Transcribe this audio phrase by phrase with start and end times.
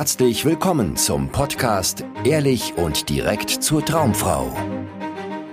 [0.00, 4.50] herzlich willkommen zum Podcast Ehrlich und direkt zur Traumfrau.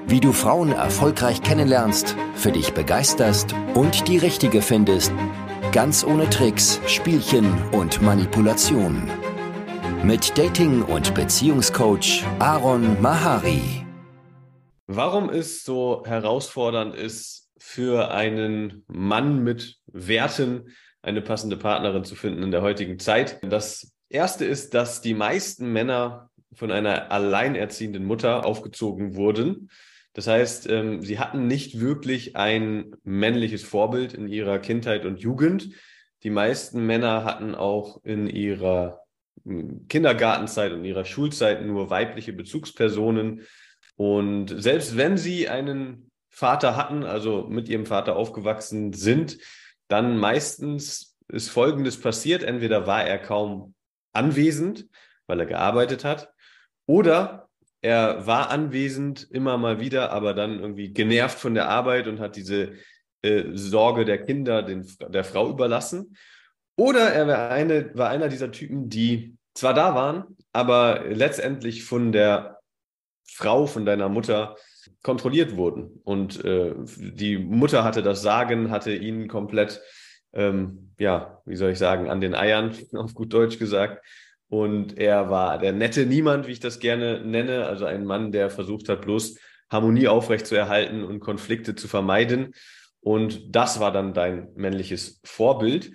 [0.08, 5.12] Wie du Frauen erfolgreich kennenlernst, für dich begeisterst und die richtige findest,
[5.74, 9.12] ganz ohne Tricks, Spielchen und Manipulation.
[10.02, 13.86] Mit Dating- und Beziehungscoach Aaron Mahari.
[14.86, 22.44] Warum es so herausfordernd ist, für einen Mann mit Werten eine passende Partnerin zu finden
[22.44, 23.42] in der heutigen Zeit.
[23.44, 29.70] Das erste ist, dass die meisten Männer von einer alleinerziehenden Mutter aufgezogen wurden.
[30.14, 35.70] Das heißt, ähm, sie hatten nicht wirklich ein männliches Vorbild in ihrer Kindheit und Jugend.
[36.24, 39.02] Die meisten Männer hatten auch in ihrer
[39.46, 43.42] hm, Kindergartenzeit und ihrer Schulzeit nur weibliche Bezugspersonen.
[43.96, 49.38] Und selbst wenn sie einen Vater hatten, also mit ihrem Vater aufgewachsen sind,
[49.88, 52.44] dann meistens ist Folgendes passiert.
[52.44, 53.76] Entweder war er kaum
[54.18, 54.88] anwesend,
[55.28, 56.34] weil er gearbeitet hat,
[56.86, 57.48] oder
[57.82, 62.36] er war anwesend immer mal wieder, aber dann irgendwie genervt von der Arbeit und hat
[62.36, 62.74] diese
[63.22, 66.18] äh, Sorge der Kinder den, der Frau überlassen.
[66.76, 72.12] Oder er war, eine, war einer dieser Typen, die zwar da waren, aber letztendlich von
[72.12, 72.60] der
[73.26, 74.56] Frau, von deiner Mutter
[75.04, 76.00] kontrolliert wurden.
[76.04, 79.82] Und äh, die Mutter hatte das Sagen, hatte ihn komplett,
[80.34, 84.06] ähm, ja, wie soll ich sagen, an den Eiern, auf gut Deutsch gesagt.
[84.50, 88.50] Und er war der nette Niemand, wie ich das gerne nenne, also ein Mann, der
[88.50, 89.38] versucht hat, bloß
[89.70, 92.54] Harmonie aufrechtzuerhalten und Konflikte zu vermeiden.
[93.02, 95.92] Und das war dann dein männliches Vorbild.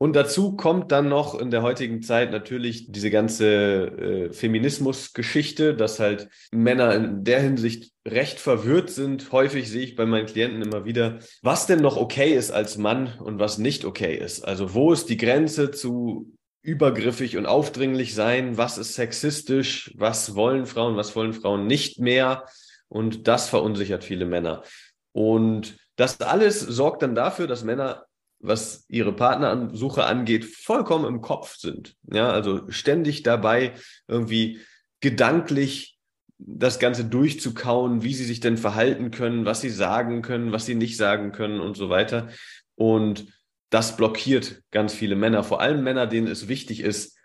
[0.00, 5.98] Und dazu kommt dann noch in der heutigen Zeit natürlich diese ganze äh, Feminismus-Geschichte, dass
[5.98, 9.32] halt Männer in der Hinsicht recht verwirrt sind.
[9.32, 13.12] Häufig sehe ich bei meinen Klienten immer wieder, was denn noch okay ist als Mann
[13.18, 14.44] und was nicht okay ist.
[14.44, 18.56] Also wo ist die Grenze zu übergriffig und aufdringlich sein?
[18.56, 19.92] Was ist sexistisch?
[19.96, 20.96] Was wollen Frauen?
[20.96, 22.44] Was wollen Frauen nicht mehr?
[22.88, 24.62] Und das verunsichert viele Männer.
[25.10, 28.04] Und das alles sorgt dann dafür, dass Männer
[28.40, 31.96] was ihre Partnersuche angeht, vollkommen im Kopf sind.
[32.12, 33.74] Ja, also ständig dabei,
[34.06, 34.60] irgendwie
[35.00, 35.98] gedanklich
[36.38, 40.76] das Ganze durchzukauen, wie sie sich denn verhalten können, was sie sagen können, was sie
[40.76, 42.28] nicht sagen können und so weiter.
[42.76, 43.26] Und
[43.70, 47.18] das blockiert ganz viele Männer, vor allem Männer, denen es wichtig ist,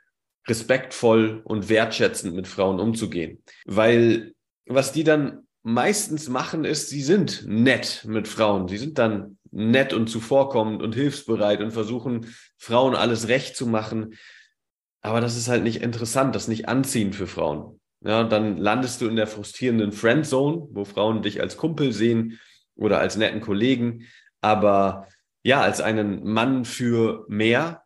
[0.47, 3.44] respektvoll und wertschätzend mit Frauen umzugehen.
[3.66, 4.34] Weil
[4.66, 8.68] was die dann meistens machen, ist, sie sind nett mit Frauen.
[8.68, 14.16] Sie sind dann nett und zuvorkommend und hilfsbereit und versuchen, Frauen alles recht zu machen.
[15.01, 17.79] Aber das ist halt nicht interessant, das nicht anziehend für Frauen.
[18.01, 22.40] Ja, dann landest du in der frustrierenden Friendzone, wo Frauen dich als Kumpel sehen
[22.75, 24.06] oder als netten Kollegen.
[24.41, 25.07] Aber
[25.44, 27.84] ja, als einen Mann für mehr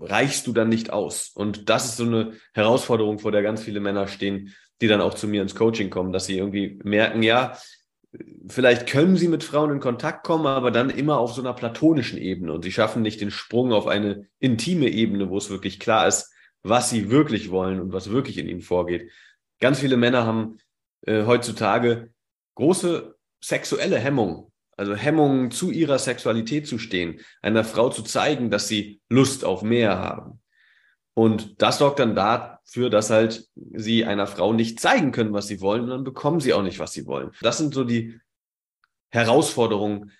[0.00, 1.30] reichst du dann nicht aus.
[1.34, 5.14] Und das ist so eine Herausforderung, vor der ganz viele Männer stehen, die dann auch
[5.14, 7.56] zu mir ins Coaching kommen, dass sie irgendwie merken, ja,
[8.46, 12.18] vielleicht können sie mit Frauen in Kontakt kommen, aber dann immer auf so einer platonischen
[12.18, 16.06] Ebene und sie schaffen nicht den Sprung auf eine intime Ebene, wo es wirklich klar
[16.06, 16.30] ist,
[16.62, 19.10] was sie wirklich wollen und was wirklich in ihnen vorgeht.
[19.60, 20.58] Ganz viele Männer haben
[21.06, 22.12] äh, heutzutage
[22.54, 28.68] große sexuelle Hemmungen, also Hemmungen zu ihrer Sexualität zu stehen, einer Frau zu zeigen, dass
[28.68, 30.41] sie Lust auf mehr haben.
[31.14, 35.60] Und das sorgt dann dafür, dass halt sie einer Frau nicht zeigen können, was sie
[35.60, 37.32] wollen, und dann bekommen sie auch nicht, was sie wollen.
[37.42, 38.18] Das sind so die
[39.10, 40.10] Herausforderungen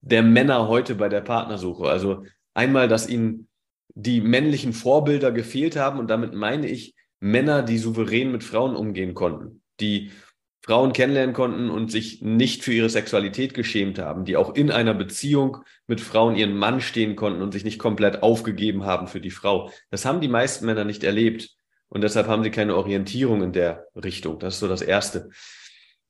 [0.00, 1.88] der Männer heute bei der Partnersuche.
[1.88, 3.48] Also einmal, dass ihnen
[3.94, 9.14] die männlichen Vorbilder gefehlt haben und damit meine ich Männer, die souverän mit Frauen umgehen
[9.14, 10.12] konnten, die
[10.60, 14.94] Frauen kennenlernen konnten und sich nicht für ihre Sexualität geschämt haben, die auch in einer
[14.94, 19.30] Beziehung mit Frauen ihren Mann stehen konnten und sich nicht komplett aufgegeben haben für die
[19.30, 19.70] Frau.
[19.90, 21.50] Das haben die meisten Männer nicht erlebt
[21.88, 24.38] und deshalb haben sie keine Orientierung in der Richtung.
[24.38, 25.30] Das ist so das Erste.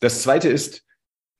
[0.00, 0.87] Das Zweite ist,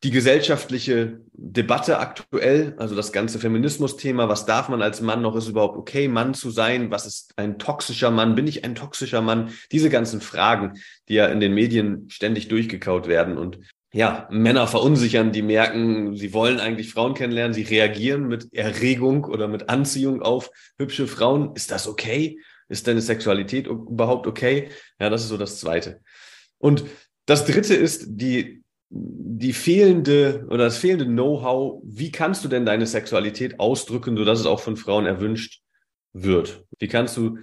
[0.04, 5.48] die gesellschaftliche Debatte aktuell, also das ganze Feminismus-Thema, was darf man als Mann noch, ist
[5.48, 9.52] überhaupt okay, Mann zu sein, was ist ein toxischer Mann, bin ich ein toxischer Mann,
[9.72, 10.74] diese ganzen Fragen,
[11.08, 13.58] die ja in den Medien ständig durchgekaut werden und
[13.92, 19.48] ja, Männer verunsichern, die merken, sie wollen eigentlich Frauen kennenlernen, sie reagieren mit Erregung oder
[19.48, 21.54] mit Anziehung auf hübsche Frauen.
[21.54, 22.38] Ist das okay?
[22.68, 24.68] Ist deine Sexualität überhaupt okay?
[25.00, 26.02] Ja, das ist so das Zweite.
[26.58, 26.84] Und
[27.24, 32.86] das Dritte ist die die fehlende oder das fehlende Know-how, wie kannst du denn deine
[32.86, 35.60] Sexualität ausdrücken, sodass es auch von Frauen erwünscht
[36.12, 36.64] wird?
[36.78, 37.38] Wie kannst du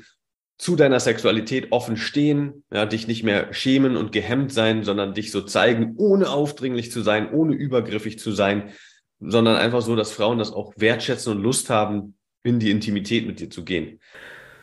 [0.58, 5.32] zu deiner Sexualität offen stehen, ja, dich nicht mehr schämen und gehemmt sein, sondern dich
[5.32, 8.72] so zeigen, ohne aufdringlich zu sein, ohne übergriffig zu sein,
[9.20, 13.40] sondern einfach so, dass Frauen das auch wertschätzen und Lust haben, in die Intimität mit
[13.40, 14.00] dir zu gehen.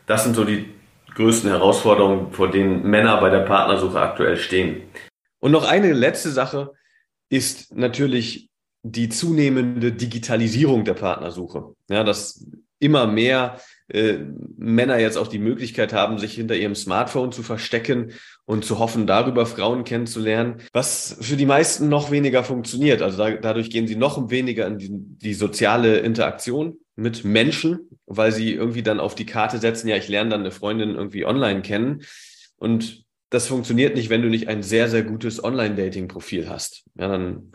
[0.07, 0.67] Das sind so die
[1.15, 4.83] größten Herausforderungen, vor denen Männer bei der Partnersuche aktuell stehen.
[5.43, 6.73] Und noch eine letzte Sache
[7.29, 8.49] ist natürlich
[8.85, 11.75] die zunehmende Digitalisierung der Partnersuche.
[11.91, 12.47] Ja, dass
[12.79, 13.59] immer mehr
[13.89, 14.19] äh,
[14.57, 18.13] Männer jetzt auch die Möglichkeit haben, sich hinter ihrem Smartphone zu verstecken
[18.45, 23.03] und zu hoffen, darüber Frauen kennenzulernen, was für die meisten noch weniger funktioniert.
[23.03, 28.31] Also da, dadurch gehen sie noch weniger in die, die soziale Interaktion mit Menschen, weil
[28.31, 31.63] sie irgendwie dann auf die Karte setzen, ja, ich lerne dann eine Freundin irgendwie online
[31.63, 32.03] kennen.
[32.57, 36.85] Und das funktioniert nicht, wenn du nicht ein sehr, sehr gutes Online-Dating-Profil hast.
[36.97, 37.53] Ja, dann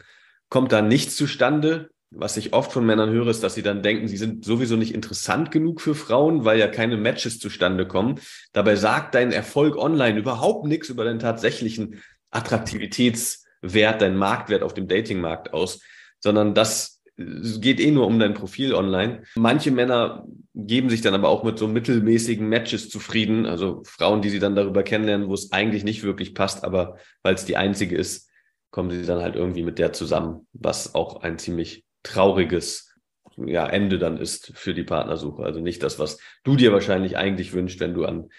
[0.50, 1.92] kommt da nichts zustande.
[2.10, 4.96] Was ich oft von Männern höre, ist, dass sie dann denken, sie sind sowieso nicht
[4.96, 8.20] interessant genug für Frauen, weil ja keine Matches zustande kommen.
[8.54, 12.02] Dabei sagt dein Erfolg online überhaupt nichts über deinen tatsächlichen
[12.32, 15.82] Attraktivitätswert, deinen Marktwert auf dem Datingmarkt aus,
[16.20, 19.24] sondern das geht eh nur um dein Profil online.
[19.36, 20.26] Manche Männer
[20.65, 24.56] geben sich dann aber auch mit so mittelmäßigen Matches zufrieden, also Frauen, die sie dann
[24.56, 28.30] darüber kennenlernen, wo es eigentlich nicht wirklich passt, aber weil es die einzige ist,
[28.71, 32.95] kommen sie dann halt irgendwie mit der zusammen, was auch ein ziemlich trauriges
[33.38, 35.44] ja, Ende dann ist für die Partnersuche.
[35.44, 38.30] Also nicht das, was du dir wahrscheinlich eigentlich wünschst, wenn du an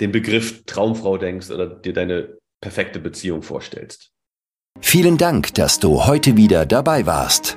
[0.00, 4.10] den Begriff Traumfrau denkst oder dir deine perfekte Beziehung vorstellst.
[4.80, 7.56] Vielen Dank, dass du heute wieder dabei warst.